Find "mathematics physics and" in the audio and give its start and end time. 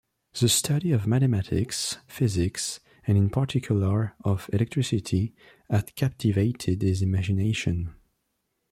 1.05-3.19